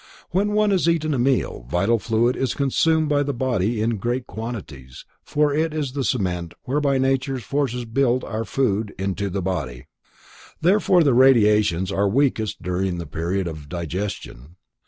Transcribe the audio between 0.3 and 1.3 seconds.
When one has eaten a